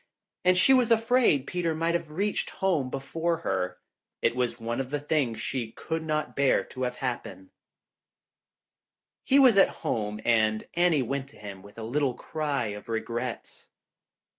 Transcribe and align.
And 0.43 0.57
she 0.57 0.73
was 0.73 0.89
afraid 0.89 1.45
Peter 1.45 1.75
might 1.75 1.93
have 1.93 2.09
reached 2.09 2.49
home 2.49 2.89
before 2.89 3.37
her. 3.45 3.77
It 4.23 4.35
was 4.35 4.59
one 4.59 4.79
of 4.79 4.89
the 4.89 4.99
things 4.99 5.39
she 5.39 5.73
could 5.73 6.01
not 6.01 6.35
bear 6.35 6.63
to 6.63 6.81
have 6.81 6.95
happen. 6.95 7.51
He 9.23 9.37
was 9.37 9.57
at 9.57 9.69
home 9.85 10.19
and 10.25 10.67
Anne 10.73 11.05
went 11.05 11.29
to 11.29 11.37
him 11.37 11.61
with 11.61 11.77
a 11.77 11.83
little 11.83 12.15
cry 12.15 12.65
of 12.69 12.89
regret. 12.89 13.67